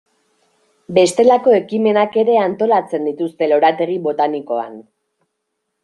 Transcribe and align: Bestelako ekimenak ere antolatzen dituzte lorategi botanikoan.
Bestelako 0.97 1.53
ekimenak 1.57 2.17
ere 2.23 2.39
antolatzen 2.45 3.07
dituzte 3.11 3.51
lorategi 3.53 4.03
botanikoan. 4.11 4.85